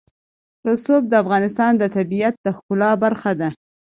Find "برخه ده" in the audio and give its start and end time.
3.03-3.49